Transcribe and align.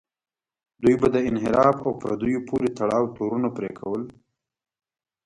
دوی 0.81 0.95
به 1.01 1.07
د 1.15 1.17
انحراف 1.29 1.77
او 1.85 1.91
پردیو 2.01 2.45
پورې 2.49 2.69
تړاو 2.77 3.13
تورونه 3.15 3.49
پورې 3.55 3.71
کول. 3.79 4.03